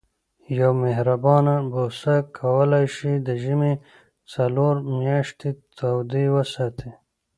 یوه 0.59 0.75
مهربانه 0.83 1.55
بوسه 1.71 2.15
کولای 2.39 2.85
شي 2.95 3.11
د 3.27 3.29
ژمي 3.43 3.73
څلور 4.33 4.75
میاشتې 5.01 5.49
تودې 5.77 6.25
وساتي. 6.35 6.89